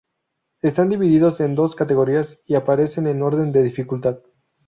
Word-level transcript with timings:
Están 0.63 0.89
divididos 0.89 1.41
en 1.41 1.53
dos 1.53 1.75
categorías 1.75 2.41
y 2.47 2.55
aparecen 2.55 3.05
en 3.05 3.21
orden 3.21 3.51
de 3.51 3.61
dificultad. 3.61 4.17